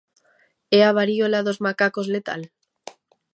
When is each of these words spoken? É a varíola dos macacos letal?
É 0.77 0.79
a 0.89 0.91
varíola 0.99 1.45
dos 1.47 1.61
macacos 1.65 2.07
letal? 2.15 2.41